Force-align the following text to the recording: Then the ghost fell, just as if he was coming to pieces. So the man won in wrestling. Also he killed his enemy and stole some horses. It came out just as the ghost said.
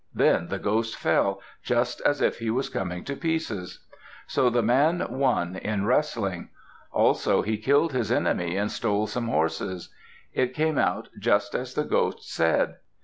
Then 0.15 0.47
the 0.47 0.57
ghost 0.57 0.95
fell, 0.97 1.41
just 1.61 2.01
as 2.03 2.21
if 2.23 2.39
he 2.39 2.49
was 2.49 2.69
coming 2.69 3.03
to 3.03 3.15
pieces. 3.15 3.85
So 4.25 4.49
the 4.49 4.63
man 4.63 5.05
won 5.11 5.57
in 5.57 5.85
wrestling. 5.85 6.49
Also 6.91 7.43
he 7.43 7.59
killed 7.59 7.93
his 7.93 8.11
enemy 8.11 8.57
and 8.57 8.71
stole 8.71 9.05
some 9.05 9.27
horses. 9.27 9.93
It 10.33 10.55
came 10.55 10.79
out 10.79 11.09
just 11.19 11.53
as 11.53 11.75
the 11.75 11.83
ghost 11.85 12.27
said. 12.27 12.77